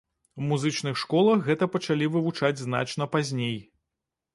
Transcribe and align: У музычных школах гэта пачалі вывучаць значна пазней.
У 0.39 0.47
музычных 0.51 0.97
школах 1.01 1.45
гэта 1.49 1.69
пачалі 1.75 2.11
вывучаць 2.17 2.61
значна 2.67 3.13
пазней. 3.17 3.57